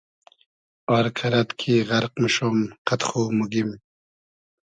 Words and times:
آر 0.95 1.05
کئرئد 1.17 1.49
کی 1.59 1.73
غئرق 1.89 2.13
موشوم 2.21 2.57
قئد 2.87 3.01
خو 3.07 3.21
موگیم 3.37 3.69